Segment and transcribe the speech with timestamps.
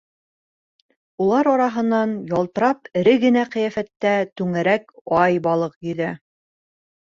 [1.25, 6.11] Улар араһынан ялтырап эре генә ҡиәфәттә түңәрәк ай-балыҡ йөҙә.